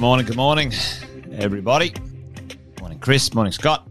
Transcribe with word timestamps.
good 0.00 0.06
morning, 0.06 0.24
good 0.24 0.36
morning, 0.36 0.72
everybody. 1.32 1.92
Morning, 2.80 2.98
Chris. 3.00 3.34
Morning, 3.34 3.52
Scott. 3.52 3.86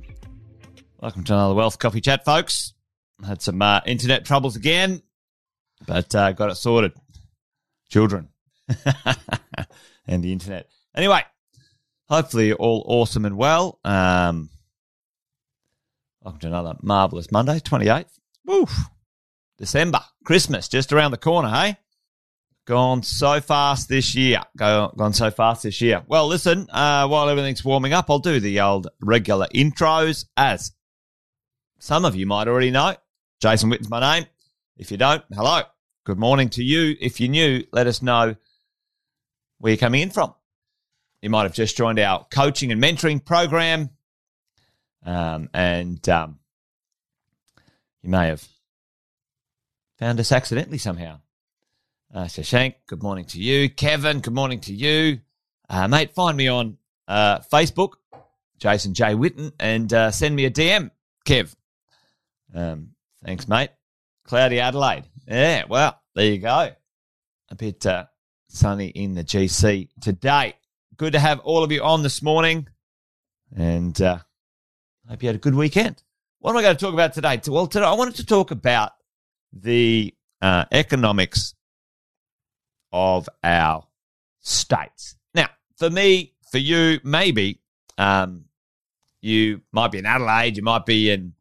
Welcome 1.00 1.24
to 1.26 1.34
another 1.34 1.54
Wealth 1.54 1.78
Coffee 1.78 2.02
Chat, 2.02 2.26
folks. 2.26 2.74
Had 3.24 3.44
some 3.44 3.62
uh, 3.62 3.82
internet 3.86 4.26
troubles 4.26 4.56
again, 4.56 5.04
but 5.86 6.16
uh, 6.16 6.32
got 6.32 6.50
it 6.50 6.56
sorted. 6.56 6.94
Children 7.91 8.30
and 10.08 10.23
the 10.23 10.32
internet. 10.32 10.68
Anyway, 10.95 11.22
hopefully 12.08 12.48
you're 12.48 12.57
all 12.57 12.84
awesome 12.88 13.26
and 13.26 13.38
well. 13.38 13.78
Um, 13.86 14.50
welcome 16.21 16.39
to 16.39 16.48
another 16.48 16.73
marvelous 16.82 17.32
Monday, 17.32 17.60
28th. 17.60 18.18
Woof. 18.48 18.76
December, 19.60 20.00
Christmas, 20.23 20.68
just 20.70 20.91
around 20.91 21.12
the 21.12 21.18
corner, 21.18 21.50
hey? 21.50 21.78
Gone 22.70 23.02
so 23.02 23.41
fast 23.41 23.90
this 23.90 24.14
year. 24.14 24.44
Go, 24.55 24.94
gone 24.96 25.14
so 25.14 25.32
fast 25.32 25.64
this 25.64 25.82
year. 25.82 26.04
Well, 26.05 26.27
listen, 26.27 26.68
uh, 26.70 27.08
while 27.08 27.27
everything's 27.27 27.66
warming 27.66 27.94
up, 27.94 28.12
I'll 28.12 28.20
do 28.20 28.40
the 28.40 28.60
old 28.60 28.90
regular 29.02 29.48
intros 29.55 30.26
as 30.38 30.72
some 31.80 32.05
of 32.05 32.16
you 32.16 32.27
might 32.27 32.48
already 32.48 32.70
know. 32.70 32.96
Jason 33.41 33.72
Witten's 33.72 33.90
my 33.90 34.00
name. 34.00 34.27
If 34.77 34.91
you 34.91 34.98
don't, 34.98 35.24
hello. 35.34 35.63
Good 36.05 36.20
morning 36.20 36.48
to 36.50 36.63
you. 36.63 36.96
If 37.02 37.20
you're 37.20 37.32
new, 37.32 37.63
let 37.72 37.88
us 37.88 38.04
know 38.04 38.36
where 39.58 39.72
you're 39.72 39.77
coming 39.77 40.04
in 40.04 40.12
from. 40.12 40.36
You 41.24 41.32
might 41.32 41.44
have 41.44 41.55
just 41.55 41.76
joined 41.76 41.98
our 41.98 42.27
coaching 42.30 42.72
and 42.72 42.80
mentoring 42.80 43.26
program. 43.26 43.90
Um, 45.04 45.49
and 45.55 46.08
um, 46.08 46.38
you 48.04 48.12
may 48.12 48.27
have 48.27 48.48
found 49.98 50.20
us 50.20 50.32
accidentally 50.32 50.77
somehow. 50.77 51.20
Uh, 52.12 52.23
Shashank, 52.23 52.73
good 52.88 53.04
morning 53.04 53.26
to 53.26 53.40
you. 53.40 53.70
Kevin, 53.70 54.20
good 54.22 54.34
morning 54.34 54.59
to 54.62 54.73
you. 54.73 55.20
Uh, 55.70 55.88
mate, 55.88 56.15
find 56.15 56.35
me 56.35 56.48
on 56.48 56.76
uh, 57.07 57.38
Facebook, 57.54 57.93
Jason 58.57 58.96
J. 58.96 59.13
Witten, 59.13 59.52
and 59.60 59.93
uh, 59.93 60.10
send 60.10 60.35
me 60.35 60.46
a 60.46 60.49
DM, 60.49 60.90
Kev. 61.27 61.55
Um, 62.55 62.93
thanks, 63.24 63.48
mate. 63.48 63.70
Cloudy 64.25 64.59
Adelaide. 64.59 65.03
Yeah, 65.28 65.66
well, 65.69 66.02
there 66.16 66.25
you 66.25 66.40
go. 66.40 66.72
A 67.52 67.56
bit 67.56 67.85
uh, 67.85 68.06
sunny 68.47 68.88
in 68.88 69.13
the 69.13 69.24
GC 69.24 69.90
today. 70.02 70.56
Good 70.97 71.13
to 71.13 71.19
have 71.19 71.40
all 71.41 71.63
of 71.63 71.72
you 71.72 71.84
on 71.84 72.02
this 72.02 72.24
morning, 72.24 72.68
and 73.56 74.02
uh, 74.02 74.18
hope 75.07 75.22
you 75.22 75.30
had 75.30 75.35
a 75.35 75.40
good 75.40 75.53
weekend. 75.53 76.02
What 76.40 76.52
am 76.52 76.57
I 76.57 76.63
going 76.63 76.75
to 76.75 76.84
talk 76.84 76.96
about 76.96 77.13
today? 77.13 77.40
Well, 77.47 77.68
today 77.68 77.85
I 77.85 77.94
wanted 77.94 78.16
to 78.16 78.25
talk 78.25 78.50
about 78.50 78.94
the 79.53 80.16
uh, 80.41 80.66
economics 80.72 81.53
of 82.91 83.29
our 83.44 83.85
states. 84.40 85.16
Now, 85.34 85.50
for 85.78 85.90
me, 85.90 86.34
for 86.51 86.57
you, 86.57 87.00
maybe 87.03 87.62
um, 87.97 88.46
you 89.22 89.62
might 89.72 89.91
be 89.91 90.00
in 90.00 90.06
Adelaide, 90.06 90.57
you 90.57 90.63
might 90.63 90.85
be 90.85 91.12
in, 91.12 91.34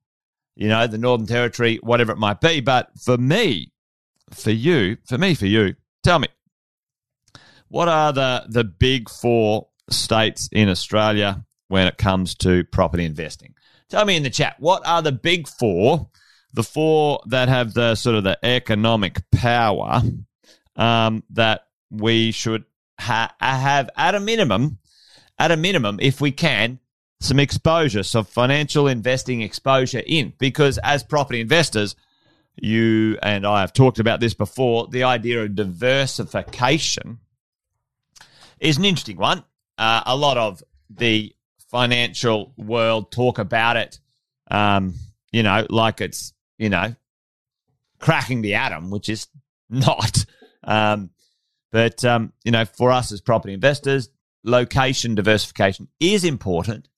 you 0.56 0.68
know, 0.68 0.86
the 0.86 0.98
Northern 0.98 1.27
Territory, 1.27 1.78
whatever 1.82 2.12
it 2.12 2.18
might 2.18 2.40
be. 2.40 2.60
But 2.60 2.90
for 3.00 3.16
me, 3.16 3.72
for 4.30 4.50
you, 4.50 4.98
for 5.06 5.18
me, 5.18 5.34
for 5.34 5.46
you, 5.46 5.74
tell 6.02 6.18
me, 6.18 6.28
what 7.68 7.88
are 7.88 8.12
the 8.12 8.44
the 8.48 8.64
big 8.64 9.08
four 9.08 9.68
states 9.90 10.48
in 10.52 10.68
Australia 10.68 11.44
when 11.68 11.86
it 11.86 11.98
comes 11.98 12.34
to 12.36 12.64
property 12.64 13.05
investing? 13.05 13.55
Tell 13.88 14.05
me 14.05 14.16
in 14.16 14.22
the 14.22 14.30
chat, 14.30 14.56
what 14.58 14.86
are 14.86 15.00
the 15.00 15.12
big 15.12 15.48
four, 15.48 16.10
the 16.52 16.62
four 16.62 17.20
that 17.27 17.48
have 17.48 17.74
the 17.74 17.94
sort 17.94 18.16
of 18.16 18.24
the 18.24 18.38
economic 18.44 19.22
power 19.30 20.02
um, 20.78 21.24
that 21.30 21.66
we 21.90 22.30
should 22.30 22.64
ha- 22.98 23.34
have 23.40 23.90
at 23.96 24.14
a 24.14 24.20
minimum, 24.20 24.78
at 25.38 25.50
a 25.50 25.56
minimum, 25.56 25.98
if 26.00 26.20
we 26.20 26.32
can, 26.32 26.78
some 27.20 27.40
exposure, 27.40 28.02
some 28.02 28.24
financial 28.24 28.86
investing 28.86 29.42
exposure 29.42 30.02
in. 30.06 30.33
Because 30.38 30.78
as 30.78 31.02
property 31.02 31.40
investors, 31.40 31.96
you 32.56 33.18
and 33.22 33.46
I 33.46 33.61
have 33.61 33.72
talked 33.72 33.98
about 33.98 34.20
this 34.20 34.34
before, 34.34 34.86
the 34.88 35.05
idea 35.05 35.42
of 35.42 35.55
diversification 35.55 37.18
is 38.61 38.78
an 38.78 38.84
interesting 38.84 39.17
one. 39.17 39.44
Uh, 39.77 40.02
a 40.06 40.17
lot 40.17 40.38
of 40.38 40.62
the 40.90 41.34
financial 41.70 42.52
world 42.56 43.12
talk 43.12 43.38
about 43.38 43.77
it, 43.77 43.98
um, 44.50 44.94
you 45.33 45.42
know, 45.42 45.67
like 45.70 46.00
it's, 46.00 46.33
you 46.56 46.68
know, 46.68 46.94
cracking 47.98 48.42
the 48.42 48.55
atom, 48.55 48.90
which 48.90 49.08
is 49.08 49.27
not. 49.70 50.24
Um, 50.68 51.11
but, 51.73 52.05
um, 52.05 52.33
you 52.45 52.52
know, 52.52 52.64
for 52.64 52.92
us 52.92 53.11
as 53.11 53.20
property 53.20 53.52
investors, 53.55 54.08
location 54.45 55.14
diversification 55.14 55.89
is 55.98 56.24
important. 56.24 56.89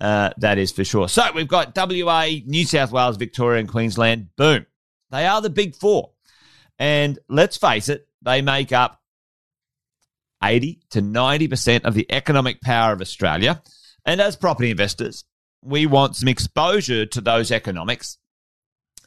Uh, 0.00 0.30
that 0.38 0.58
is 0.58 0.70
for 0.70 0.84
sure. 0.84 1.08
So 1.08 1.24
we've 1.34 1.48
got 1.48 1.76
WA, 1.76 2.28
New 2.46 2.64
South 2.64 2.92
Wales, 2.92 3.16
Victoria, 3.16 3.60
and 3.60 3.68
Queensland. 3.68 4.28
Boom. 4.36 4.64
They 5.10 5.26
are 5.26 5.42
the 5.42 5.50
big 5.50 5.74
four. 5.74 6.12
And 6.78 7.18
let's 7.28 7.56
face 7.56 7.88
it, 7.88 8.06
they 8.22 8.40
make 8.40 8.72
up 8.72 9.02
80 10.42 10.80
to 10.90 11.02
90% 11.02 11.84
of 11.84 11.94
the 11.94 12.06
economic 12.10 12.60
power 12.60 12.92
of 12.92 13.00
Australia. 13.00 13.60
And 14.04 14.20
as 14.20 14.36
property 14.36 14.70
investors, 14.70 15.24
we 15.62 15.86
want 15.86 16.14
some 16.14 16.28
exposure 16.28 17.04
to 17.06 17.20
those 17.20 17.50
economics 17.50 18.18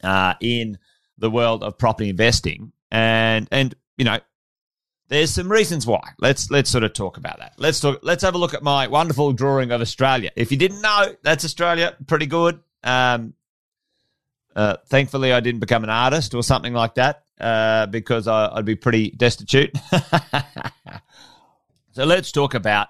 uh, 0.02 0.34
in 0.40 0.78
the 1.16 1.30
world 1.30 1.62
of 1.62 1.78
property 1.78 2.10
investing. 2.10 2.72
And, 2.90 3.48
and 3.50 3.74
you 3.96 4.04
know, 4.04 4.18
there's 5.08 5.30
some 5.30 5.50
reasons 5.50 5.86
why. 5.86 6.00
Let's 6.18 6.50
let's 6.50 6.70
sort 6.70 6.84
of 6.84 6.94
talk 6.94 7.18
about 7.18 7.38
that. 7.38 7.54
Let's 7.58 7.80
talk. 7.80 8.00
Let's 8.02 8.22
have 8.22 8.34
a 8.34 8.38
look 8.38 8.54
at 8.54 8.62
my 8.62 8.88
wonderful 8.88 9.32
drawing 9.32 9.70
of 9.70 9.80
Australia. 9.80 10.30
If 10.36 10.50
you 10.50 10.56
didn't 10.56 10.80
know, 10.80 11.14
that's 11.22 11.44
Australia. 11.44 11.94
Pretty 12.06 12.26
good. 12.26 12.60
Um, 12.82 13.34
uh, 14.56 14.76
thankfully, 14.86 15.32
I 15.32 15.40
didn't 15.40 15.60
become 15.60 15.84
an 15.84 15.90
artist 15.90 16.34
or 16.34 16.42
something 16.42 16.72
like 16.72 16.94
that 16.94 17.24
uh, 17.40 17.86
because 17.86 18.26
I, 18.26 18.54
would 18.54 18.64
be 18.64 18.76
pretty 18.76 19.10
destitute. 19.10 19.76
so 21.92 22.04
let's 22.04 22.32
talk 22.32 22.54
about 22.54 22.88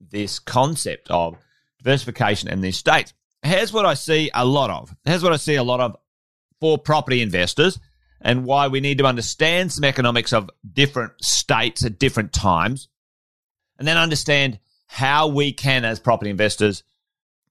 this 0.00 0.38
concept 0.38 1.10
of 1.10 1.36
diversification 1.78 2.48
in 2.48 2.60
these 2.60 2.76
states. 2.76 3.14
Here's 3.42 3.72
what 3.72 3.86
I 3.86 3.94
see 3.94 4.30
a 4.34 4.44
lot 4.44 4.70
of. 4.70 4.94
Here's 5.04 5.22
what 5.22 5.32
I 5.32 5.36
see 5.36 5.56
a 5.56 5.62
lot 5.62 5.80
of 5.80 5.96
for 6.60 6.78
property 6.78 7.22
investors 7.22 7.78
and 8.22 8.44
why 8.44 8.68
we 8.68 8.80
need 8.80 8.98
to 8.98 9.06
understand 9.06 9.72
some 9.72 9.84
economics 9.84 10.32
of 10.32 10.50
different 10.72 11.12
states 11.22 11.84
at 11.84 11.98
different 11.98 12.32
times, 12.32 12.88
and 13.78 13.86
then 13.86 13.96
understand 13.96 14.58
how 14.86 15.28
we 15.28 15.52
can, 15.52 15.84
as 15.84 15.98
property 15.98 16.30
investors, 16.30 16.84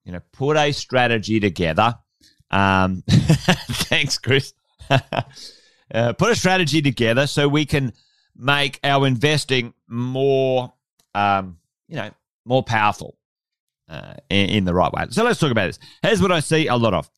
you 0.04 0.12
know, 0.12 0.20
put 0.32 0.56
a 0.56 0.72
strategy 0.72 1.40
together. 1.40 1.96
Um, 2.50 3.02
thanks, 3.08 4.18
Chris. 4.18 4.52
uh, 4.90 6.12
put 6.14 6.30
a 6.30 6.36
strategy 6.36 6.82
together 6.82 7.26
so 7.26 7.48
we 7.48 7.66
can 7.66 7.92
make 8.36 8.80
our 8.82 9.06
investing 9.06 9.74
more, 9.88 10.72
um, 11.14 11.58
you 11.88 11.96
know, 11.96 12.10
more 12.44 12.62
powerful 12.62 13.16
uh, 13.88 14.14
in, 14.28 14.48
in, 14.50 14.64
the 14.64 14.74
right 14.74 14.92
way. 14.92 15.06
So 15.10 15.24
let's 15.24 15.38
talk 15.38 15.50
about 15.50 15.66
this. 15.66 15.78
Here's 16.02 16.22
what 16.22 16.32
I 16.32 16.40
see 16.40 16.66
a 16.66 16.76
lot 16.76 16.94
of. 16.94 17.10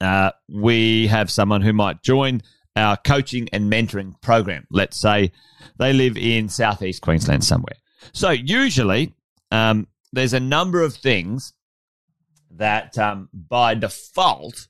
Uh, 0.00 0.30
we 0.48 1.08
have 1.08 1.30
someone 1.30 1.60
who 1.60 1.72
might 1.72 2.02
join 2.02 2.42
our 2.76 2.96
coaching 2.96 3.48
and 3.52 3.70
mentoring 3.70 4.20
program. 4.20 4.66
Let's 4.70 5.00
say 5.00 5.32
they 5.78 5.92
live 5.92 6.16
in 6.16 6.48
southeast 6.48 7.02
Queensland 7.02 7.44
somewhere. 7.44 7.76
So 8.12 8.30
usually 8.30 9.14
um, 9.50 9.88
there's 10.12 10.32
a 10.32 10.40
number 10.40 10.82
of 10.82 10.94
things 10.94 11.52
that 12.52 12.98
um, 12.98 13.28
by 13.32 13.74
default 13.74 14.68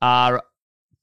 are 0.00 0.42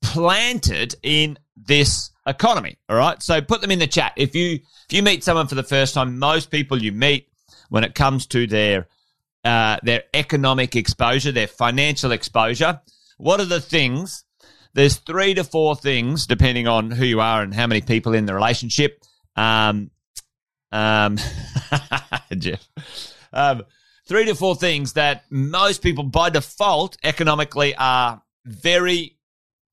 planted 0.01 0.95
in 1.03 1.37
this 1.55 2.11
economy. 2.27 2.77
All 2.89 2.97
right. 2.97 3.21
So 3.21 3.41
put 3.41 3.61
them 3.61 3.71
in 3.71 3.79
the 3.79 3.87
chat. 3.87 4.13
If 4.15 4.35
you 4.35 4.59
if 4.89 4.93
you 4.93 5.03
meet 5.03 5.23
someone 5.23 5.47
for 5.47 5.55
the 5.55 5.63
first 5.63 5.93
time, 5.93 6.19
most 6.19 6.51
people 6.51 6.81
you 6.81 6.91
meet 6.91 7.29
when 7.69 7.83
it 7.83 7.95
comes 7.95 8.27
to 8.27 8.47
their 8.47 8.87
uh, 9.43 9.77
their 9.83 10.03
economic 10.13 10.75
exposure, 10.75 11.31
their 11.31 11.47
financial 11.47 12.11
exposure, 12.11 12.81
what 13.17 13.39
are 13.39 13.45
the 13.45 13.61
things 13.61 14.24
there's 14.75 14.97
three 14.97 15.33
to 15.33 15.43
four 15.43 15.75
things, 15.75 16.27
depending 16.27 16.67
on 16.67 16.91
who 16.91 17.05
you 17.05 17.21
are 17.21 17.41
and 17.41 17.53
how 17.53 17.65
many 17.65 17.81
people 17.81 18.13
in 18.13 18.25
the 18.25 18.35
relationship. 18.35 19.01
Um, 19.35 19.89
um, 20.71 21.17
Jeff. 22.37 22.67
Um, 23.31 23.63
three 24.05 24.25
to 24.25 24.35
four 24.35 24.55
things 24.55 24.93
that 24.93 25.23
most 25.29 25.81
people, 25.81 26.03
by 26.03 26.29
default, 26.29 26.97
economically 27.05 27.73
are 27.75 28.21
very, 28.45 29.17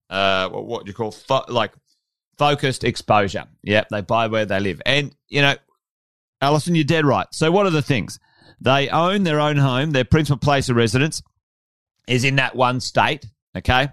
uh, 0.08 0.48
what 0.48 0.84
do 0.84 0.90
you 0.90 0.94
call, 0.94 1.10
fo- 1.10 1.44
like 1.48 1.72
focused 2.38 2.84
exposure. 2.84 3.46
Yep, 3.64 3.88
they 3.90 4.00
buy 4.02 4.28
where 4.28 4.46
they 4.46 4.60
live. 4.60 4.80
And, 4.86 5.14
you 5.28 5.42
know, 5.42 5.56
Alison, 6.40 6.76
you're 6.76 6.84
dead 6.84 7.04
right. 7.04 7.26
So, 7.32 7.50
what 7.50 7.66
are 7.66 7.70
the 7.70 7.82
things? 7.82 8.20
They 8.60 8.88
own 8.88 9.24
their 9.24 9.40
own 9.40 9.56
home, 9.56 9.90
their 9.90 10.04
principal 10.04 10.38
place 10.38 10.68
of 10.68 10.76
residence 10.76 11.22
is 12.06 12.22
in 12.22 12.36
that 12.36 12.54
one 12.54 12.78
state. 12.78 13.26
Okay. 13.56 13.88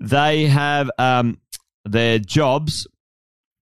They 0.00 0.46
have 0.46 0.90
um, 0.98 1.40
their 1.84 2.18
jobs 2.18 2.86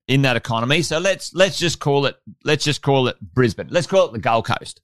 in 0.08 0.22
that 0.22 0.36
economy. 0.36 0.82
So 0.82 0.98
let's 0.98 1.34
let's 1.34 1.58
just 1.58 1.80
call 1.80 2.06
it 2.06 2.16
let's 2.44 2.64
just 2.64 2.82
call 2.82 3.08
it 3.08 3.16
Brisbane. 3.20 3.68
Let's 3.70 3.86
call 3.86 4.06
it 4.06 4.12
the 4.12 4.18
Gold 4.18 4.46
Coast. 4.46 4.80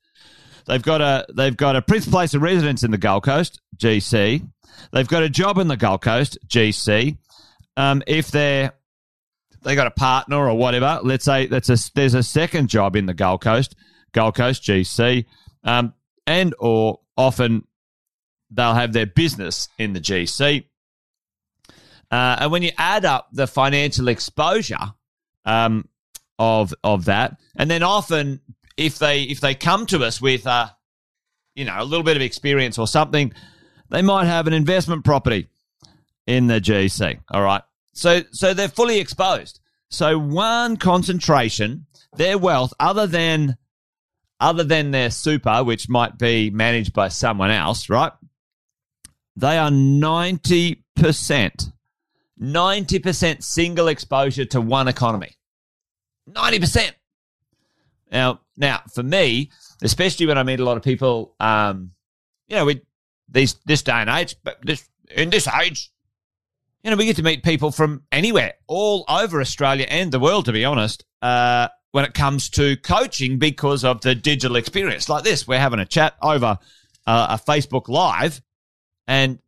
They've 0.67 0.83
got 0.83 1.01
a 1.01 1.27
they've 1.35 1.57
got 1.57 1.77
a 1.77 1.83
principal 1.83 2.19
place 2.19 2.35
of 2.35 2.43
residence 2.43 2.83
in 2.83 2.91
the 2.91 2.99
Gold 2.99 3.25
Coast, 3.25 3.61
GC. 3.77 4.47
They've 4.93 5.09
got 5.09 5.23
a 5.23 5.29
job 5.29 5.59
in 5.59 5.69
the 5.69 5.77
Gold 5.77 6.03
Coast, 6.03 6.39
GC. 6.47 7.19
Um, 7.77 8.03
if 8.07 8.31
they're 8.31 8.73
they 9.63 9.75
got 9.75 9.87
a 9.87 9.93
partner 9.93 10.49
or 10.49 10.57
whatever, 10.57 11.01
let's 11.03 11.25
say 11.25 11.47
that's 11.47 11.69
a 11.69 11.77
there's 11.95 12.15
a 12.15 12.23
second 12.23 12.69
job 12.69 12.97
in 12.97 13.07
the 13.07 13.15
Gold 13.15 13.43
Coast, 13.43 13.75
Gold 14.13 14.35
Coast 14.35 14.63
GC, 14.63 15.27
um, 15.65 15.95
and 16.27 16.55
or 16.59 17.01
often 17.17 17.67
they'll 18.51 18.75
have 18.75 18.93
their 18.93 19.07
business 19.07 19.69
in 19.79 19.93
the 19.93 20.01
GC. 20.01 20.65
Uh, 22.13 22.37
and 22.41 22.53
when 22.53 22.63
you 22.63 22.71
add 22.77 23.07
up 23.07 23.29
the 23.33 23.47
financial 23.47 24.09
exposure 24.09 24.93
um, 25.47 25.89
of 26.39 26.75
of 26.85 27.07
that, 27.07 27.41
and 27.57 27.71
then 27.71 27.83
often 27.83 28.39
if 28.77 28.99
they 28.99 29.23
if 29.23 29.41
they 29.41 29.55
come 29.55 29.87
to 29.87 30.05
us 30.05 30.21
with 30.21 30.47
uh, 30.47 30.69
you 31.55 31.65
know 31.65 31.75
a 31.79 31.85
little 31.85 32.05
bit 32.05 32.17
of 32.17 32.23
experience 32.23 32.79
or 32.79 32.87
something, 32.87 33.33
they 33.89 34.03
might 34.03 34.27
have 34.27 34.47
an 34.47 34.53
investment 34.53 35.07
property 35.07 35.49
in 36.27 36.49
the 36.49 36.61
GC. 36.61 37.19
All 37.31 37.43
right, 37.43 37.63
so 37.95 38.21
so 38.31 38.53
they're 38.53 38.69
fully 38.69 39.01
exposed. 39.01 39.61
So 39.89 40.19
one 40.19 40.77
concentration, 40.77 41.87
their 42.19 42.37
wealth, 42.37 42.75
other 42.79 43.07
than 43.07 43.57
other 44.39 44.65
than 44.65 44.91
their 44.91 45.11
super, 45.11 45.65
which 45.65 45.89
might 45.89 46.19
be 46.19 46.51
managed 46.51 46.93
by 46.93 47.09
someone 47.09 47.51
else, 47.51 47.89
right? 47.89 48.13
They 49.35 49.57
are 49.57 49.71
ninety 49.71 50.85
percent 50.95 51.73
90% 52.43 53.43
single 53.43 53.89
exposure 53.89 54.45
to 54.47 54.61
one 54.61 54.89
economy. 54.89 55.31
90%. 56.29 56.93
Now, 58.11 58.41
now 58.57 58.83
for 58.93 59.03
me, 59.03 59.51
especially 59.83 60.27
when 60.27 60.37
I 60.37 60.43
meet 60.43 60.61
a 60.61 60.65
lot 60.65 60.77
of 60.77 60.83
people, 60.83 61.35
um, 61.41 61.93
you 62.49 62.57
know, 62.57 62.67
with 62.67 62.81
these 63.29 63.55
this 63.65 63.83
day 63.83 63.93
and 63.93 64.11
age, 64.11 64.37
but 64.45 64.59
this 64.63 64.87
in 65.11 65.31
this 65.31 65.49
age, 65.49 65.91
you 66.83 66.91
know, 66.91 66.97
we 66.97 67.07
get 67.07 67.17
to 67.17 67.23
meet 67.23 67.43
people 67.43 67.71
from 67.71 68.03
anywhere, 68.11 68.55
all 68.67 69.05
over 69.09 69.41
Australia 69.41 69.87
and 69.89 70.13
the 70.13 70.21
world, 70.21 70.47
to 70.47 70.53
be 70.53 70.65
honest. 70.65 71.05
Uh, 71.23 71.69
when 71.93 72.05
it 72.05 72.15
comes 72.15 72.49
to 72.51 72.77
coaching, 72.79 73.39
because 73.39 73.85
of 73.85 74.01
the 74.01 74.15
digital 74.15 74.57
experience, 74.57 75.09
like 75.09 75.25
this, 75.25 75.47
we're 75.47 75.59
having 75.59 75.79
a 75.79 75.87
chat 75.87 76.15
over 76.23 76.59
uh, 77.07 77.39
a 77.39 77.51
Facebook 77.51 77.89
Live, 77.89 78.41
and 79.07 79.39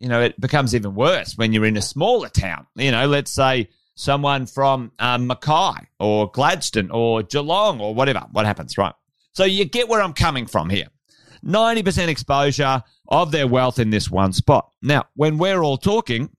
you 0.00 0.08
know, 0.08 0.20
it 0.22 0.40
becomes 0.40 0.74
even 0.74 0.94
worse 0.94 1.36
when 1.36 1.52
you're 1.52 1.66
in 1.66 1.76
a 1.76 1.82
smaller 1.82 2.28
town. 2.28 2.66
You 2.74 2.90
know, 2.90 3.06
let's 3.06 3.30
say 3.30 3.68
someone 3.94 4.46
from 4.46 4.92
um, 4.98 5.26
Mackay 5.26 5.86
or 6.00 6.30
Gladstone 6.30 6.90
or 6.90 7.22
Geelong 7.22 7.80
or 7.80 7.94
whatever. 7.94 8.26
What 8.32 8.46
happens, 8.46 8.76
right? 8.78 8.94
So 9.32 9.44
you 9.44 9.66
get 9.66 9.88
where 9.88 10.00
I'm 10.00 10.14
coming 10.14 10.46
from 10.46 10.70
here. 10.70 10.86
90% 11.44 12.08
exposure 12.08 12.82
of 13.08 13.30
their 13.30 13.46
wealth 13.46 13.78
in 13.78 13.90
this 13.90 14.10
one 14.10 14.32
spot. 14.32 14.70
Now, 14.82 15.04
when 15.14 15.38
we're 15.38 15.62
all 15.62 15.76
talking, 15.76 16.30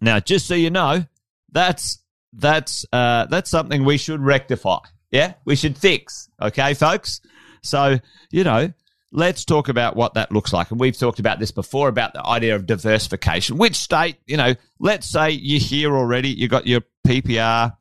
now 0.00 0.20
just 0.20 0.46
so 0.46 0.54
you 0.54 0.70
know, 0.70 1.04
that's 1.52 1.98
that's 2.32 2.86
uh, 2.92 3.26
that's 3.26 3.50
something 3.50 3.84
we 3.84 3.96
should 3.98 4.20
rectify. 4.20 4.78
Yeah, 5.10 5.34
we 5.44 5.56
should 5.56 5.76
fix. 5.76 6.28
Okay, 6.40 6.74
folks. 6.74 7.20
So 7.62 7.98
you 8.30 8.44
know, 8.44 8.72
let's 9.12 9.44
talk 9.44 9.68
about 9.68 9.96
what 9.96 10.14
that 10.14 10.32
looks 10.32 10.52
like. 10.52 10.70
And 10.70 10.78
we've 10.78 10.96
talked 10.96 11.18
about 11.18 11.38
this 11.38 11.50
before 11.50 11.88
about 11.88 12.12
the 12.12 12.24
idea 12.24 12.54
of 12.54 12.66
diversification. 12.66 13.58
Which 13.58 13.76
state, 13.76 14.16
you 14.26 14.36
know, 14.36 14.54
let's 14.78 15.08
say 15.08 15.30
you're 15.30 15.60
here 15.60 15.96
already, 15.96 16.30
you've 16.30 16.50
got 16.50 16.66
your 16.66 16.82
PPR 17.06 17.76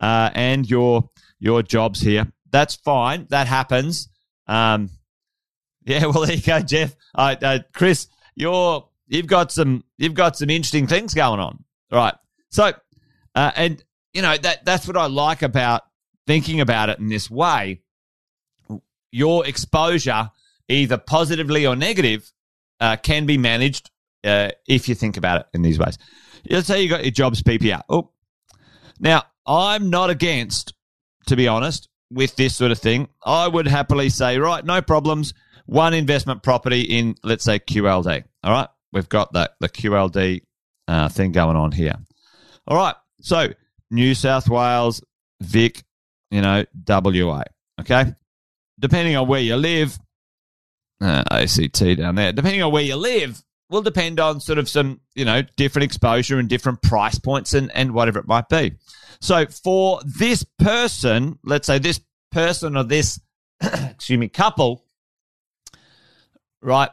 uh, 0.00 0.30
and 0.34 0.68
your 0.68 1.10
your 1.38 1.62
jobs 1.62 2.00
here. 2.00 2.32
That's 2.50 2.76
fine. 2.76 3.26
That 3.30 3.46
happens. 3.46 4.08
Um, 4.46 4.90
yeah, 5.84 6.06
well, 6.06 6.26
there 6.26 6.36
you 6.36 6.42
go, 6.42 6.60
Jeff. 6.60 6.94
Uh, 7.14 7.36
uh, 7.42 7.58
Chris, 7.74 8.08
you're 8.34 8.88
you've 9.06 9.26
got 9.26 9.52
some 9.52 9.84
you've 9.98 10.14
got 10.14 10.36
some 10.36 10.50
interesting 10.50 10.86
things 10.86 11.14
going 11.14 11.40
on. 11.40 11.64
Right. 11.92 12.14
So, 12.50 12.72
uh, 13.34 13.50
and 13.54 13.82
you 14.12 14.22
know 14.22 14.36
that 14.36 14.64
that's 14.64 14.86
what 14.86 14.96
I 14.96 15.06
like 15.06 15.42
about 15.42 15.82
thinking 16.26 16.60
about 16.60 16.88
it 16.88 16.98
in 16.98 17.08
this 17.08 17.30
way. 17.30 17.82
Your 19.12 19.44
exposure 19.46 20.30
either 20.70 20.96
positively 20.96 21.66
or 21.66 21.76
negative, 21.76 22.30
uh, 22.80 22.96
can 22.96 23.26
be 23.26 23.36
managed 23.36 23.90
uh, 24.24 24.50
if 24.66 24.88
you 24.88 24.94
think 24.94 25.16
about 25.16 25.40
it 25.40 25.46
in 25.52 25.62
these 25.62 25.78
ways. 25.78 25.98
Let's 26.48 26.66
say 26.66 26.82
you 26.82 26.88
got 26.88 27.04
your 27.04 27.10
jobs 27.10 27.42
PPR. 27.42 27.82
Oh, 27.88 28.10
now 28.98 29.24
I'm 29.46 29.90
not 29.90 30.10
against, 30.10 30.74
to 31.26 31.36
be 31.36 31.48
honest, 31.48 31.88
with 32.10 32.36
this 32.36 32.56
sort 32.56 32.70
of 32.70 32.78
thing. 32.78 33.08
I 33.24 33.48
would 33.48 33.66
happily 33.66 34.08
say, 34.08 34.38
right, 34.38 34.64
no 34.64 34.80
problems. 34.80 35.34
One 35.66 35.94
investment 35.94 36.42
property 36.42 36.80
in, 36.80 37.14
let's 37.22 37.44
say, 37.44 37.58
QLD. 37.58 38.24
All 38.42 38.52
right, 38.52 38.68
we've 38.92 39.08
got 39.08 39.32
the 39.32 39.50
the 39.60 39.68
QLD 39.68 40.42
uh, 40.88 41.08
thing 41.08 41.32
going 41.32 41.56
on 41.56 41.72
here. 41.72 41.94
All 42.66 42.76
right, 42.76 42.94
so 43.20 43.48
New 43.90 44.14
South 44.14 44.48
Wales, 44.48 45.02
Vic, 45.40 45.84
you 46.30 46.40
know, 46.40 46.64
WA. 46.88 47.42
Okay, 47.80 48.14
depending 48.78 49.16
on 49.16 49.28
where 49.28 49.40
you 49.40 49.56
live, 49.56 49.98
uh, 51.00 51.24
ACT 51.30 51.96
down 51.96 52.14
there. 52.14 52.32
Depending 52.32 52.62
on 52.62 52.72
where 52.72 52.82
you 52.82 52.96
live, 52.96 53.42
will 53.70 53.82
depend 53.82 54.20
on 54.20 54.40
sort 54.40 54.58
of 54.58 54.68
some, 54.68 55.00
you 55.14 55.24
know, 55.24 55.42
different 55.56 55.84
exposure 55.84 56.38
and 56.38 56.48
different 56.48 56.82
price 56.82 57.18
points 57.18 57.54
and, 57.54 57.70
and 57.74 57.92
whatever 57.92 58.18
it 58.18 58.26
might 58.26 58.48
be. 58.48 58.72
So 59.20 59.46
for 59.46 60.00
this 60.04 60.44
person, 60.58 61.38
let's 61.44 61.66
say 61.66 61.78
this 61.78 62.00
person 62.32 62.76
or 62.76 62.84
this, 62.84 63.20
excuse 63.60 64.18
me, 64.18 64.28
couple, 64.28 64.84
right, 66.60 66.90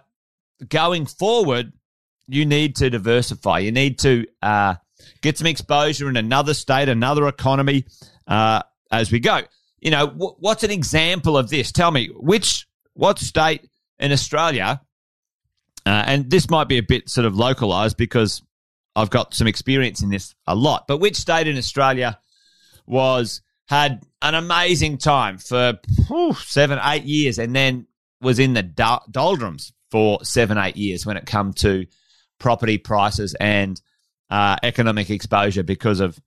going 0.69 1.05
forward, 1.05 1.73
you 2.27 2.45
need 2.45 2.75
to 2.77 2.89
diversify. 2.89 3.59
You 3.59 3.71
need 3.71 3.99
to 3.99 4.25
uh, 4.41 4.75
get 5.21 5.37
some 5.37 5.47
exposure 5.47 6.09
in 6.09 6.17
another 6.17 6.53
state, 6.53 6.89
another 6.89 7.27
economy 7.27 7.85
uh, 8.27 8.61
as 8.91 9.11
we 9.11 9.19
go. 9.19 9.41
You 9.79 9.91
know, 9.91 10.07
what's 10.07 10.63
an 10.63 10.71
example 10.71 11.37
of 11.37 11.49
this? 11.49 11.71
Tell 11.71 11.91
me, 11.91 12.09
which, 12.13 12.67
what 12.93 13.19
state 13.19 13.69
in 13.99 14.11
Australia, 14.11 14.81
uh, 15.85 16.03
and 16.05 16.29
this 16.29 16.49
might 16.49 16.67
be 16.67 16.77
a 16.77 16.83
bit 16.83 17.09
sort 17.09 17.25
of 17.25 17.35
localized 17.35 17.97
because 17.97 18.41
I've 18.95 19.09
got 19.09 19.33
some 19.33 19.47
experience 19.47 20.01
in 20.01 20.09
this 20.09 20.35
a 20.45 20.55
lot. 20.55 20.87
But 20.87 20.97
which 20.97 21.15
state 21.15 21.47
in 21.47 21.57
Australia 21.57 22.19
was 22.85 23.41
had 23.67 24.03
an 24.21 24.33
amazing 24.33 24.97
time 24.97 25.37
for 25.37 25.79
whew, 26.07 26.33
seven, 26.33 26.79
eight 26.83 27.03
years, 27.03 27.37
and 27.37 27.55
then 27.55 27.87
was 28.21 28.39
in 28.39 28.53
the 28.53 28.63
doldrums 29.11 29.73
for 29.91 30.23
seven, 30.23 30.57
eight 30.57 30.77
years 30.77 31.05
when 31.05 31.17
it 31.17 31.25
come 31.25 31.53
to 31.53 31.85
property 32.39 32.77
prices 32.77 33.35
and 33.39 33.79
uh, 34.29 34.57
economic 34.63 35.09
exposure 35.09 35.63
because 35.63 35.99
of 35.99 36.19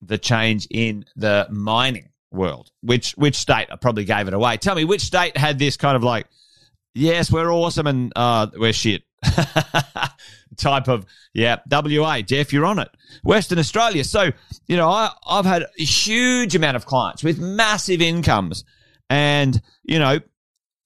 the 0.00 0.18
change 0.18 0.66
in 0.70 1.04
the 1.16 1.46
mining 1.50 2.10
world. 2.30 2.70
Which 2.82 3.12
which 3.12 3.36
state? 3.36 3.68
I 3.70 3.76
probably 3.76 4.04
gave 4.04 4.28
it 4.28 4.34
away. 4.34 4.56
Tell 4.56 4.74
me 4.74 4.84
which 4.84 5.02
state 5.02 5.36
had 5.36 5.58
this 5.58 5.76
kind 5.76 5.96
of 5.96 6.02
like 6.02 6.26
yes, 6.94 7.30
we're 7.30 7.50
awesome 7.52 7.86
and 7.86 8.12
uh, 8.16 8.48
we're 8.56 8.72
shit 8.72 9.02
type 10.56 10.88
of, 10.88 11.06
yeah, 11.32 11.58
WA, 11.70 12.20
Jeff, 12.20 12.52
you're 12.52 12.66
on 12.66 12.78
it. 12.78 12.88
Western 13.22 13.58
Australia. 13.58 14.04
So, 14.04 14.30
you 14.66 14.76
know, 14.76 14.88
I, 14.88 15.10
I've 15.26 15.44
had 15.44 15.62
a 15.62 15.82
huge 15.82 16.54
amount 16.54 16.76
of 16.76 16.86
clients 16.86 17.22
with 17.22 17.38
massive 17.38 18.00
incomes 18.00 18.64
and, 19.08 19.60
you 19.84 19.98
know, 19.98 20.20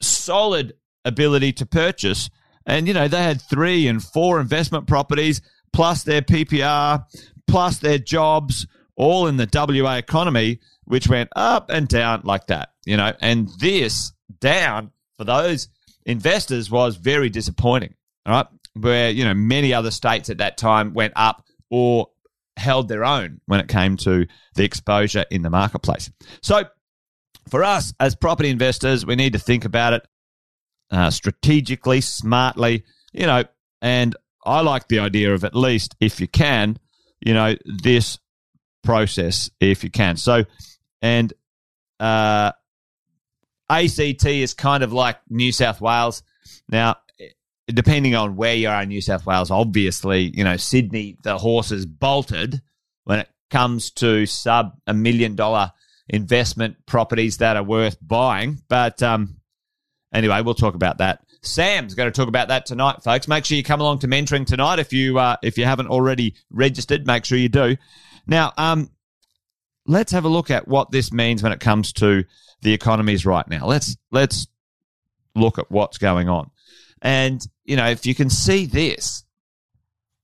solid 0.00 0.74
ability 1.04 1.52
to 1.54 1.66
purchase. 1.66 2.30
And, 2.66 2.88
you 2.88 2.94
know, 2.94 3.08
they 3.08 3.22
had 3.22 3.40
three 3.40 3.86
and 3.86 4.02
four 4.02 4.40
investment 4.40 4.86
properties 4.86 5.40
plus 5.72 6.02
their 6.02 6.22
PPR, 6.22 7.04
plus 7.46 7.78
their 7.78 7.98
jobs, 7.98 8.66
all 8.96 9.26
in 9.26 9.36
the 9.36 9.48
WA 9.52 9.96
economy, 9.96 10.60
which 10.84 11.08
went 11.08 11.30
up 11.36 11.70
and 11.70 11.86
down 11.86 12.22
like 12.24 12.46
that, 12.46 12.70
you 12.84 12.96
know, 12.96 13.12
and 13.20 13.48
this 13.60 14.12
down 14.40 14.90
for 15.18 15.24
those 15.24 15.68
investors 16.06 16.70
was 16.70 16.96
very 16.96 17.28
disappointing. 17.28 17.94
All 18.24 18.32
right. 18.34 18.46
Where, 18.74 19.10
you 19.10 19.24
know, 19.24 19.34
many 19.34 19.74
other 19.74 19.90
states 19.90 20.30
at 20.30 20.38
that 20.38 20.56
time 20.56 20.94
went 20.94 21.12
up 21.16 21.44
or 21.70 22.08
held 22.56 22.88
their 22.88 23.04
own 23.04 23.40
when 23.46 23.60
it 23.60 23.68
came 23.68 23.96
to 23.98 24.26
the 24.54 24.64
exposure 24.64 25.24
in 25.30 25.42
the 25.42 25.50
marketplace. 25.50 26.10
So, 26.42 26.64
for 27.48 27.62
us 27.62 27.92
as 28.00 28.16
property 28.16 28.48
investors, 28.48 29.06
we 29.06 29.14
need 29.14 29.34
to 29.34 29.38
think 29.38 29.64
about 29.64 29.92
it 29.92 30.08
uh, 30.90 31.10
strategically, 31.10 32.00
smartly, 32.00 32.84
you 33.12 33.26
know, 33.26 33.44
and 33.80 34.16
I 34.44 34.60
like 34.60 34.88
the 34.88 35.00
idea 35.00 35.32
of 35.34 35.44
at 35.44 35.54
least, 35.54 35.94
if 36.00 36.20
you 36.20 36.28
can, 36.28 36.78
you 37.20 37.34
know, 37.34 37.56
this 37.64 38.18
process, 38.82 39.50
if 39.60 39.84
you 39.84 39.90
can. 39.90 40.16
So, 40.16 40.44
and 41.02 41.32
uh, 42.00 42.52
ACT 43.68 44.26
is 44.26 44.54
kind 44.54 44.82
of 44.82 44.92
like 44.92 45.18
New 45.28 45.52
South 45.52 45.80
Wales. 45.80 46.22
Now, 46.68 46.96
depending 47.66 48.14
on 48.14 48.36
where 48.36 48.54
you 48.54 48.68
are 48.68 48.82
in 48.82 48.88
New 48.88 49.00
South 49.00 49.26
Wales, 49.26 49.50
obviously, 49.50 50.30
you 50.34 50.44
know, 50.44 50.56
Sydney, 50.56 51.16
the 51.22 51.32
horse 51.32 51.68
horses 51.70 51.86
bolted 51.86 52.60
when 53.04 53.20
it 53.20 53.28
comes 53.50 53.90
to 53.92 54.26
sub 54.26 54.76
a 54.86 54.94
million 54.94 55.34
dollar 55.34 55.72
investment 56.08 56.76
properties 56.86 57.38
that 57.38 57.56
are 57.56 57.62
worth 57.62 57.96
buying. 58.00 58.62
But 58.68 59.02
um, 59.02 59.36
anyway, 60.12 60.42
we'll 60.42 60.54
talk 60.54 60.74
about 60.74 60.98
that. 60.98 61.22
Sam's 61.42 61.94
going 61.94 62.10
to 62.10 62.16
talk 62.16 62.28
about 62.28 62.48
that 62.48 62.66
tonight, 62.66 63.02
folks. 63.02 63.28
Make 63.28 63.44
sure 63.44 63.56
you 63.56 63.62
come 63.62 63.80
along 63.80 64.00
to 64.00 64.08
mentoring 64.08 64.46
tonight 64.46 64.78
if 64.78 64.92
you 64.92 65.18
uh, 65.18 65.36
if 65.42 65.58
you 65.58 65.64
haven't 65.64 65.88
already 65.88 66.34
registered. 66.50 67.06
Make 67.06 67.24
sure 67.24 67.38
you 67.38 67.48
do. 67.48 67.76
Now, 68.26 68.52
um, 68.56 68.90
let's 69.86 70.12
have 70.12 70.24
a 70.24 70.28
look 70.28 70.50
at 70.50 70.68
what 70.68 70.90
this 70.90 71.12
means 71.12 71.42
when 71.42 71.52
it 71.52 71.60
comes 71.60 71.92
to 71.94 72.24
the 72.62 72.72
economies 72.72 73.24
right 73.24 73.46
now. 73.48 73.66
Let's 73.66 73.96
let's 74.10 74.46
look 75.34 75.58
at 75.58 75.70
what's 75.70 75.98
going 75.98 76.28
on. 76.28 76.50
And 77.02 77.46
you 77.64 77.76
know, 77.76 77.88
if 77.88 78.06
you 78.06 78.14
can 78.14 78.30
see 78.30 78.66
this, 78.66 79.24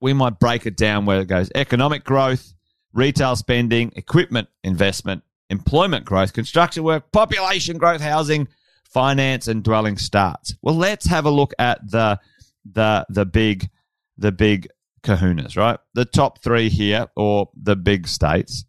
we 0.01 0.13
might 0.13 0.39
break 0.39 0.67
it 0.67 0.77
down 0.77 1.07
where 1.07 1.21
it 1.21 1.29
goes: 1.29 1.51
economic 1.55 2.05
growth, 2.05 2.53
retail 2.93 3.37
spending, 3.37 3.93
equipment 3.97 4.49
investment, 4.65 5.23
employment 5.51 6.05
growth, 6.05 6.33
construction 6.33 6.83
work, 6.83 7.13
population 7.13 7.79
growth, 7.79 8.01
housing, 8.01 8.49
finance, 8.85 9.49
and 9.49 9.63
dwelling 9.63 9.97
starts. 9.99 10.55
Well, 10.63 10.75
let's 10.75 11.07
have 11.07 11.27
a 11.27 11.31
look 11.31 11.53
at 11.59 11.91
the 11.91 12.19
the 12.65 13.07
the 13.09 13.27
big 13.27 13.71
the 14.19 14.33
big 14.33 14.69
kahunas, 15.03 15.57
right? 15.57 15.79
The 15.95 16.05
top 16.05 16.43
three 16.43 16.69
here, 16.69 17.07
or 17.17 17.51
the 17.61 17.77
big 17.77 18.09
states. 18.09 18.65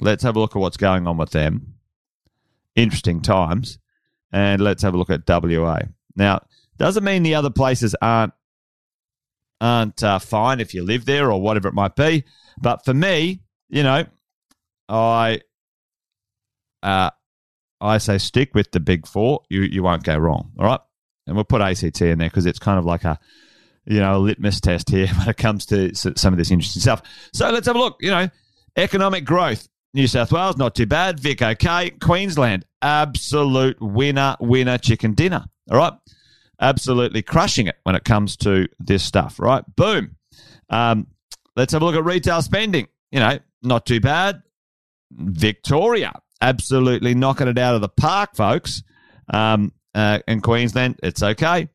Let's 0.00 0.22
have 0.22 0.36
a 0.36 0.40
look 0.40 0.56
at 0.56 0.60
what's 0.60 0.76
going 0.76 1.06
on 1.06 1.16
with 1.16 1.30
them. 1.30 1.74
Interesting 2.74 3.20
times. 3.20 3.78
And 4.32 4.62
let's 4.62 4.82
have 4.82 4.94
a 4.94 4.96
look 4.96 5.10
at 5.10 5.28
WA. 5.28 5.80
Now, 6.16 6.42
doesn't 6.78 7.04
mean 7.04 7.22
the 7.22 7.34
other 7.34 7.50
places 7.50 7.94
aren't 8.00 8.32
aren't 9.60 10.02
uh, 10.02 10.18
fine 10.18 10.60
if 10.60 10.72
you 10.72 10.82
live 10.82 11.04
there 11.04 11.30
or 11.30 11.40
whatever 11.40 11.68
it 11.68 11.74
might 11.74 11.94
be. 11.94 12.24
But 12.60 12.84
for 12.84 12.94
me, 12.94 13.42
you 13.68 13.82
know, 13.82 14.06
I 14.88 15.40
uh, 16.82 17.10
I 17.80 17.98
say 17.98 18.18
stick 18.18 18.54
with 18.54 18.72
the 18.72 18.80
big 18.80 19.06
four. 19.06 19.42
You 19.48 19.62
you 19.62 19.82
won't 19.82 20.04
go 20.04 20.16
wrong. 20.16 20.52
All 20.58 20.66
right, 20.66 20.80
and 21.26 21.36
we'll 21.36 21.44
put 21.44 21.60
ACT 21.60 22.00
in 22.02 22.18
there 22.18 22.28
because 22.28 22.46
it's 22.46 22.58
kind 22.58 22.78
of 22.78 22.84
like 22.84 23.04
a 23.04 23.18
you 23.86 24.00
know 24.00 24.16
a 24.16 24.18
litmus 24.18 24.60
test 24.60 24.90
here 24.90 25.08
when 25.18 25.28
it 25.28 25.36
comes 25.36 25.66
to 25.66 25.94
some 25.94 26.32
of 26.32 26.38
this 26.38 26.50
interesting 26.50 26.82
stuff. 26.82 27.02
So 27.32 27.50
let's 27.50 27.66
have 27.66 27.76
a 27.76 27.78
look. 27.78 27.98
You 28.00 28.10
know, 28.10 28.28
economic 28.76 29.24
growth. 29.24 29.68
New 29.92 30.06
South 30.06 30.32
Wales, 30.32 30.56
not 30.56 30.74
too 30.74 30.86
bad. 30.86 31.18
Vic, 31.18 31.42
okay. 31.42 31.90
Queensland, 31.90 32.64
absolute 32.80 33.80
winner, 33.80 34.36
winner, 34.40 34.78
chicken 34.78 35.14
dinner. 35.14 35.44
All 35.70 35.78
right. 35.78 35.92
Absolutely 36.60 37.22
crushing 37.22 37.66
it 37.66 37.76
when 37.84 37.94
it 37.94 38.04
comes 38.04 38.36
to 38.38 38.68
this 38.78 39.02
stuff, 39.02 39.40
right? 39.40 39.64
Boom. 39.76 40.16
Um, 40.68 41.06
let's 41.56 41.72
have 41.72 41.82
a 41.82 41.84
look 41.84 41.96
at 41.96 42.04
retail 42.04 42.42
spending. 42.42 42.86
You 43.10 43.20
know, 43.20 43.38
not 43.62 43.86
too 43.86 44.00
bad. 44.00 44.42
Victoria, 45.10 46.12
absolutely 46.40 47.14
knocking 47.14 47.48
it 47.48 47.58
out 47.58 47.74
of 47.74 47.80
the 47.80 47.88
park, 47.88 48.36
folks. 48.36 48.82
Um, 49.32 49.72
uh, 49.94 50.20
in 50.28 50.40
Queensland, 50.40 51.00
it's 51.02 51.22
okay. 51.22 51.68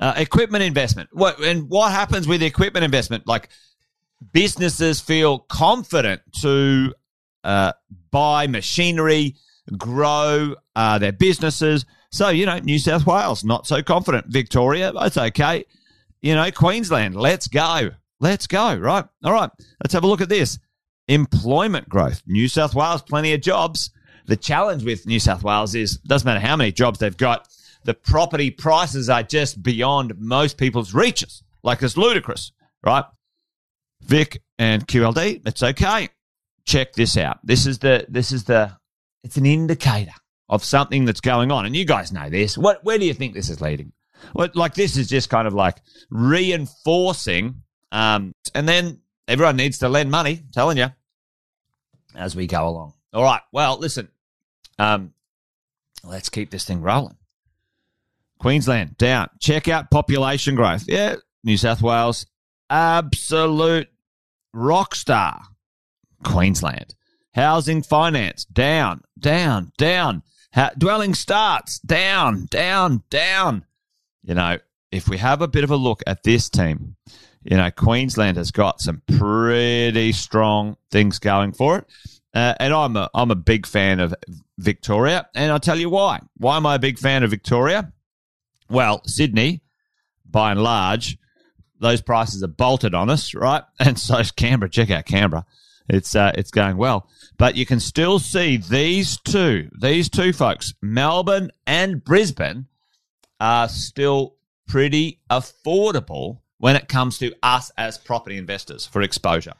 Uh, 0.00 0.14
equipment 0.16 0.64
investment. 0.64 1.10
What 1.12 1.38
and 1.40 1.68
what 1.68 1.92
happens 1.92 2.26
with 2.26 2.42
equipment 2.42 2.84
investment? 2.84 3.26
Like 3.26 3.50
businesses 4.32 5.00
feel 5.00 5.40
confident 5.40 6.22
to 6.40 6.94
uh, 7.44 7.72
buy 8.10 8.46
machinery, 8.46 9.36
grow 9.76 10.54
uh, 10.76 10.98
their 10.98 11.12
businesses. 11.12 11.84
So, 12.10 12.28
you 12.28 12.46
know, 12.46 12.58
New 12.58 12.78
South 12.78 13.06
Wales, 13.06 13.44
not 13.44 13.66
so 13.66 13.82
confident. 13.82 14.26
Victoria, 14.26 14.92
that's 14.92 15.16
okay. 15.16 15.64
You 16.20 16.34
know, 16.34 16.50
Queensland, 16.50 17.16
let's 17.16 17.48
go. 17.48 17.90
Let's 18.20 18.46
go, 18.46 18.76
right? 18.76 19.04
All 19.24 19.32
right, 19.32 19.50
let's 19.82 19.94
have 19.94 20.04
a 20.04 20.06
look 20.06 20.20
at 20.20 20.28
this. 20.28 20.58
Employment 21.08 21.88
growth. 21.88 22.22
New 22.26 22.46
South 22.46 22.74
Wales, 22.74 23.02
plenty 23.02 23.32
of 23.32 23.40
jobs. 23.40 23.90
The 24.26 24.36
challenge 24.36 24.84
with 24.84 25.06
New 25.06 25.18
South 25.18 25.42
Wales 25.42 25.74
is 25.74 25.96
doesn't 25.98 26.24
matter 26.24 26.38
how 26.38 26.54
many 26.54 26.70
jobs 26.70 27.00
they've 27.00 27.16
got, 27.16 27.48
the 27.84 27.94
property 27.94 28.50
prices 28.50 29.08
are 29.10 29.24
just 29.24 29.62
beyond 29.62 30.12
most 30.18 30.56
people's 30.56 30.94
reaches. 30.94 31.42
Like 31.64 31.82
it's 31.82 31.96
ludicrous, 31.96 32.52
right? 32.84 33.04
Vic 34.04 34.42
and 34.58 34.86
QLD, 34.86 35.46
it's 35.46 35.62
okay. 35.62 36.08
Check 36.64 36.92
this 36.92 37.16
out. 37.16 37.38
This 37.44 37.66
is 37.66 37.78
the 37.78 38.06
this 38.08 38.32
is 38.32 38.44
the 38.44 38.76
it's 39.24 39.36
an 39.36 39.46
indicator 39.46 40.12
of 40.48 40.64
something 40.64 41.04
that's 41.04 41.20
going 41.20 41.50
on. 41.50 41.66
And 41.66 41.74
you 41.74 41.84
guys 41.84 42.12
know 42.12 42.28
this. 42.28 42.56
What 42.56 42.84
where 42.84 42.98
do 42.98 43.04
you 43.04 43.14
think 43.14 43.34
this 43.34 43.48
is 43.48 43.60
leading? 43.60 43.92
What 44.32 44.54
like 44.54 44.74
this 44.74 44.96
is 44.96 45.08
just 45.08 45.30
kind 45.30 45.48
of 45.48 45.54
like 45.54 45.78
reinforcing 46.10 47.62
um 47.90 48.32
and 48.54 48.68
then 48.68 49.00
everyone 49.26 49.56
needs 49.56 49.78
to 49.78 49.88
lend 49.88 50.10
money, 50.10 50.40
I'm 50.42 50.50
telling 50.52 50.78
you, 50.78 50.88
as 52.14 52.36
we 52.36 52.46
go 52.46 52.68
along. 52.68 52.94
All 53.12 53.24
right. 53.24 53.42
Well, 53.52 53.78
listen. 53.78 54.08
Um 54.78 55.14
let's 56.04 56.28
keep 56.28 56.50
this 56.50 56.64
thing 56.64 56.80
rolling. 56.80 57.16
Queensland 58.38 58.96
down. 58.98 59.30
Check 59.40 59.68
out 59.68 59.90
population 59.90 60.54
growth. 60.54 60.84
Yeah, 60.88 61.16
New 61.44 61.56
South 61.56 61.82
Wales 61.82 62.26
absolute 62.72 63.88
rock 64.52 64.94
star. 64.94 65.42
Queensland. 66.24 66.94
Housing 67.34 67.82
finance 67.82 68.44
down, 68.44 69.02
down, 69.18 69.72
down. 69.78 70.22
Ha- 70.54 70.72
dwelling 70.76 71.14
starts 71.14 71.78
down, 71.78 72.46
down, 72.50 73.02
down. 73.08 73.64
You 74.22 74.34
know, 74.34 74.58
if 74.90 75.08
we 75.08 75.16
have 75.18 75.40
a 75.40 75.48
bit 75.48 75.64
of 75.64 75.70
a 75.70 75.76
look 75.76 76.02
at 76.06 76.22
this 76.22 76.50
team, 76.50 76.96
you 77.42 77.56
know, 77.56 77.70
Queensland 77.70 78.36
has 78.36 78.50
got 78.50 78.80
some 78.80 79.02
pretty 79.18 80.12
strong 80.12 80.76
things 80.90 81.18
going 81.18 81.52
for 81.52 81.78
it. 81.78 81.86
Uh, 82.34 82.54
and 82.60 82.72
I'm 82.72 82.96
a, 82.96 83.10
I'm 83.14 83.30
a 83.30 83.36
big 83.36 83.66
fan 83.66 83.98
of 84.00 84.14
Victoria. 84.58 85.28
And 85.34 85.50
I'll 85.50 85.60
tell 85.60 85.78
you 85.78 85.90
why. 85.90 86.20
Why 86.36 86.56
am 86.56 86.66
I 86.66 86.76
a 86.76 86.78
big 86.78 86.98
fan 86.98 87.22
of 87.22 87.30
Victoria? 87.30 87.92
Well, 88.68 89.02
Sydney, 89.06 89.62
by 90.24 90.52
and 90.52 90.62
large, 90.62 91.18
those 91.82 92.00
prices 92.00 92.42
are 92.42 92.48
bolted 92.48 92.94
on 92.94 93.10
us, 93.10 93.34
right? 93.34 93.62
And 93.78 93.98
so 93.98 94.18
is 94.18 94.30
Canberra. 94.30 94.70
Check 94.70 94.90
out 94.90 95.04
Canberra. 95.04 95.44
It's 95.88 96.14
uh, 96.14 96.32
it's 96.36 96.52
going 96.52 96.76
well, 96.76 97.08
but 97.38 97.56
you 97.56 97.66
can 97.66 97.80
still 97.80 98.20
see 98.20 98.56
these 98.56 99.18
two, 99.18 99.68
these 99.78 100.08
two 100.08 100.32
folks, 100.32 100.74
Melbourne 100.80 101.50
and 101.66 102.02
Brisbane, 102.02 102.66
are 103.40 103.68
still 103.68 104.36
pretty 104.68 105.20
affordable 105.28 106.38
when 106.58 106.76
it 106.76 106.88
comes 106.88 107.18
to 107.18 107.34
us 107.42 107.72
as 107.76 107.98
property 107.98 108.38
investors 108.38 108.86
for 108.86 109.02
exposure. 109.02 109.54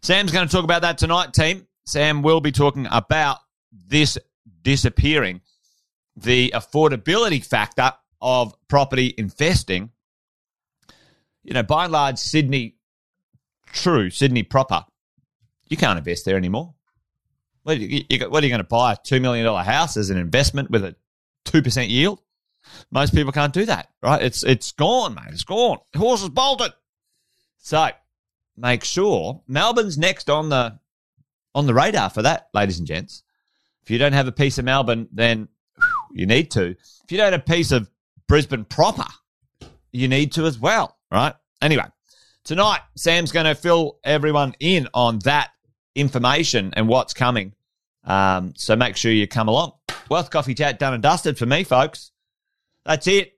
Sam's 0.00 0.32
going 0.32 0.48
to 0.48 0.52
talk 0.52 0.64
about 0.64 0.82
that 0.82 0.96
tonight, 0.96 1.34
team. 1.34 1.66
Sam 1.84 2.22
will 2.22 2.40
be 2.40 2.50
talking 2.50 2.88
about 2.90 3.38
this 3.86 4.16
disappearing, 4.62 5.42
the 6.16 6.52
affordability 6.54 7.44
factor 7.44 7.92
of 8.22 8.54
property 8.68 9.14
investing 9.18 9.90
you 11.42 11.52
know, 11.54 11.62
by 11.62 11.84
and 11.84 11.92
large, 11.92 12.18
Sydney, 12.18 12.76
true, 13.72 14.10
Sydney 14.10 14.42
proper, 14.42 14.84
you 15.68 15.76
can't 15.76 15.98
invest 15.98 16.24
there 16.24 16.36
anymore. 16.36 16.74
What 17.62 17.76
are 17.76 17.80
you, 17.80 17.88
you, 17.88 18.04
you 18.08 18.18
going 18.18 18.50
to 18.58 18.64
buy? 18.64 18.92
A 18.92 18.96
$2 18.96 19.20
million 19.20 19.46
house 19.64 19.96
as 19.96 20.10
an 20.10 20.18
investment 20.18 20.70
with 20.70 20.84
a 20.84 20.96
2% 21.46 21.88
yield? 21.88 22.20
Most 22.90 23.14
people 23.14 23.32
can't 23.32 23.52
do 23.52 23.64
that, 23.66 23.88
right? 24.02 24.22
It's 24.22 24.44
it's 24.44 24.70
gone, 24.72 25.14
mate. 25.14 25.30
It's 25.30 25.44
gone. 25.44 25.78
The 25.92 25.98
horse 25.98 26.22
is 26.22 26.28
bolted. 26.28 26.72
So 27.58 27.90
make 28.56 28.84
sure 28.84 29.42
Melbourne's 29.48 29.98
next 29.98 30.30
on 30.30 30.48
the 30.48 30.78
on 31.54 31.66
the 31.66 31.74
radar 31.74 32.08
for 32.10 32.22
that, 32.22 32.48
ladies 32.54 32.78
and 32.78 32.86
gents. 32.86 33.24
If 33.82 33.90
you 33.90 33.98
don't 33.98 34.12
have 34.12 34.28
a 34.28 34.32
piece 34.32 34.58
of 34.58 34.64
Melbourne, 34.64 35.08
then 35.12 35.48
you 36.12 36.26
need 36.26 36.50
to. 36.52 36.70
If 36.70 37.10
you 37.10 37.18
don't 37.18 37.32
have 37.32 37.40
a 37.40 37.44
piece 37.44 37.72
of 37.72 37.90
Brisbane 38.28 38.64
proper, 38.64 39.06
you 39.90 40.06
need 40.06 40.32
to 40.32 40.44
as 40.44 40.58
well 40.58 40.96
right? 41.12 41.34
Anyway, 41.60 41.84
tonight, 42.44 42.80
Sam's 42.96 43.32
going 43.32 43.46
to 43.46 43.54
fill 43.54 43.98
everyone 44.04 44.54
in 44.58 44.88
on 44.94 45.20
that 45.20 45.50
information 45.94 46.72
and 46.76 46.88
what's 46.88 47.14
coming. 47.14 47.54
Um, 48.04 48.54
so 48.56 48.74
make 48.74 48.96
sure 48.96 49.12
you 49.12 49.28
come 49.28 49.48
along. 49.48 49.72
Wealth 50.08 50.30
Coffee 50.30 50.54
Chat 50.54 50.78
done 50.78 50.94
and 50.94 51.02
dusted 51.02 51.38
for 51.38 51.46
me, 51.46 51.64
folks. 51.64 52.10
That's 52.84 53.06
it. 53.06 53.28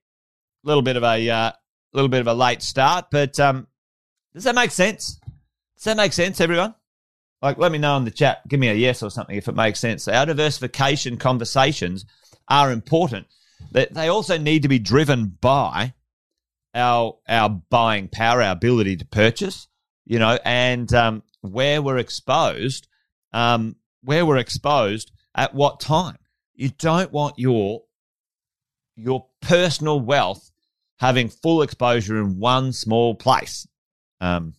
A 0.65 0.69
little 0.69 0.83
bit 0.83 0.97
of 0.97 1.03
a 1.03 1.29
uh, 1.29 1.53
little 1.93 2.09
bit 2.09 2.21
of 2.21 2.27
a 2.27 2.35
late 2.35 2.63
start, 2.63 3.07
but 3.11 3.39
um, 3.39 3.67
does 4.33 4.45
that 4.45 4.55
make 4.55 4.71
sense? 4.71 5.21
Does 5.77 5.85
that 5.85 5.97
make 5.97 6.13
sense, 6.13 6.41
everyone? 6.41 6.75
Like, 7.43 7.59
let 7.59 7.71
me 7.71 7.79
know 7.79 7.97
in 7.99 8.05
the 8.05 8.11
chat. 8.11 8.47
Give 8.49 8.59
me 8.59 8.69
a 8.69 8.75
yes 8.75 9.03
or 9.03 9.11
something 9.11 9.37
if 9.37 9.49
it 9.49 9.55
makes 9.55 9.79
sense. 9.79 10.09
Our 10.09 10.25
diversification 10.25 11.19
conversations 11.19 12.07
are 12.49 12.73
important. 12.73 13.27
They 13.71 14.09
also 14.09 14.39
need 14.39 14.63
to 14.63 14.69
be 14.69 14.79
driven 14.79 15.37
by 15.41 15.93
our 16.75 17.19
our 17.29 17.49
buying 17.49 18.09
power, 18.09 18.43
our 18.43 18.53
ability 18.53 18.97
to 18.97 19.07
purchase, 19.07 19.69
you 20.05 20.19
know, 20.19 20.39
and 20.45 20.93
um, 20.95 21.23
where 21.41 21.81
we're 21.81 21.99
exposed, 21.99 22.89
um, 23.33 23.77
where 24.03 24.27
we're 24.27 24.39
exposed 24.39 25.13
at 25.35 25.55
what 25.55 25.81
time. 25.81 26.19
You 26.55 26.71
don't 26.71 27.13
want 27.13 27.39
your 27.39 27.83
your 28.97 29.27
personal 29.41 30.01
wealth 30.01 30.51
having 30.99 31.29
full 31.29 31.63
exposure 31.63 32.19
in 32.19 32.39
one 32.39 32.73
small 32.73 33.15
place. 33.15 33.67
Um, 34.21 34.55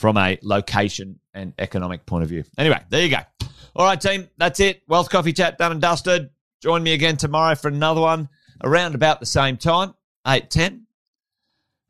from 0.00 0.16
a 0.16 0.38
location 0.42 1.20
and 1.34 1.52
economic 1.58 2.06
point 2.06 2.22
of 2.22 2.30
view. 2.30 2.42
Anyway, 2.56 2.80
there 2.88 3.02
you 3.02 3.10
go. 3.10 3.20
All 3.76 3.84
right, 3.84 4.00
team, 4.00 4.30
that's 4.38 4.58
it. 4.58 4.82
Wealth 4.88 5.10
Coffee 5.10 5.34
Chat 5.34 5.58
done 5.58 5.72
and 5.72 5.80
dusted. 5.80 6.30
Join 6.62 6.82
me 6.82 6.94
again 6.94 7.18
tomorrow 7.18 7.54
for 7.54 7.68
another 7.68 8.00
one 8.00 8.30
around 8.64 8.94
about 8.94 9.20
the 9.20 9.26
same 9.26 9.58
time, 9.58 9.92
8 10.26 10.50
10. 10.50 10.86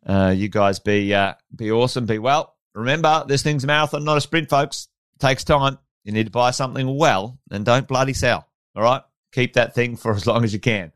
Uh, 0.07 0.35
you 0.35 0.49
guys 0.49 0.79
be 0.79 1.13
uh, 1.13 1.35
be 1.55 1.71
awesome, 1.71 2.07
be 2.07 2.19
well. 2.19 2.55
Remember, 2.75 3.25
this 3.27 3.43
thing's 3.43 3.65
a 3.65 3.67
marathon, 3.67 4.05
not 4.05 4.17
a 4.17 4.21
sprint, 4.21 4.49
folks. 4.49 4.89
It 5.17 5.21
takes 5.21 5.45
time. 5.45 5.79
You 6.05 6.13
need 6.13 6.25
to 6.25 6.31
buy 6.31 6.53
something 6.53 6.97
well 6.97 7.39
and 7.51 7.65
don't 7.65 7.87
bloody 7.87 8.15
sell. 8.15 8.47
All 8.75 8.83
right? 8.83 9.03
Keep 9.33 9.55
that 9.55 9.75
thing 9.75 9.97
for 9.97 10.13
as 10.15 10.27
long 10.27 10.45
as 10.45 10.53
you 10.53 10.61
can. 10.61 10.93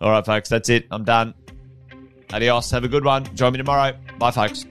All 0.00 0.10
right, 0.10 0.24
folks, 0.24 0.48
that's 0.48 0.68
it. 0.68 0.86
I'm 0.90 1.04
done. 1.04 1.34
Adios. 2.32 2.70
Have 2.70 2.84
a 2.84 2.88
good 2.88 3.04
one. 3.04 3.24
Join 3.34 3.52
me 3.52 3.58
tomorrow. 3.58 3.96
Bye, 4.18 4.30
folks. 4.30 4.64